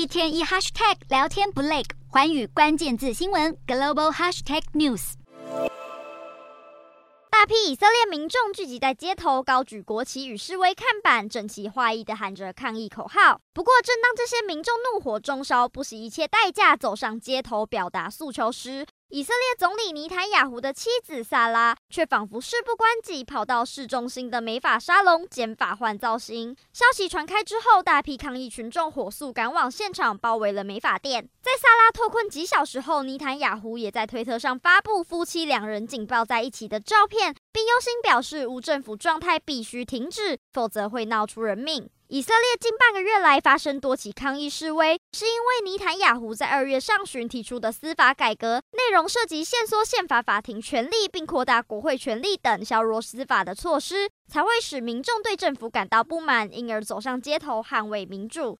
[0.00, 5.12] 一天一 hashtag 聊天不累，环宇关键字新闻 global hashtag news。
[7.28, 13.38] 大批以色列民众聚集在街头，高举国旗与示威看板，整齐划一的喊着抗议口号。
[13.52, 26.56] 不过，正当这些民众怒火中烧，不惜一切代价走上街头表达诉求时，以色列总理尼坦雅胡的妻子萨拉却仿佛事不关己，跑到市中心的美发沙龙剪发换造型。
[26.72, 31.28] 消息传开之后，大批抗议群众火速赶往现场，包围了美发店。
[31.42, 41.88] 在萨拉脱困几小时后，尼坦雅胡也在推特上发布夫妻两人紧抱在一起的照片，并忧心表示无政府状态必须停止，否则会闹出人命。
[42.08, 58.58] 以色列近半个月来发生多起抗议示威，是因为尼坦雅胡在二月上旬提出的司法改革，内容涉及限缩宪法法庭权力，并扩大国会权力等削弱司法的措施，才会使民众对政府感到不满，因而走上街头捍卫民主。